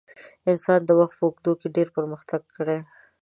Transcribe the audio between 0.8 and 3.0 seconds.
د وخت په اوږدو کې ډېر پرمختګ کړی.